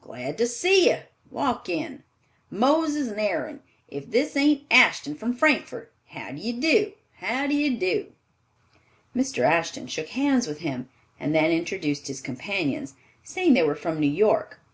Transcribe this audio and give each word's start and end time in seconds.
Glad 0.00 0.38
to 0.38 0.46
see 0.46 0.88
you—walk 0.88 1.68
in. 1.68 2.02
Moses 2.50 3.08
and 3.08 3.20
Aaron! 3.20 3.60
If 3.88 4.10
this 4.10 4.34
ain't 4.34 4.62
Ashton 4.70 5.14
from 5.16 5.34
Frankfort. 5.34 5.92
How 6.06 6.30
d'ye 6.32 6.52
do? 6.52 6.92
How 7.16 7.46
d'ye 7.46 7.68
do?" 7.76 8.10
Mr. 9.14 9.42
Ashton 9.42 9.86
shook 9.86 10.08
hands 10.08 10.46
with 10.46 10.60
him, 10.60 10.88
and 11.20 11.34
then 11.34 11.50
introduced 11.50 12.06
his 12.06 12.22
companions, 12.22 12.94
saying 13.22 13.52
they 13.52 13.62
were 13.64 13.74
from 13.74 14.00
New 14.00 14.08
York. 14.08 14.60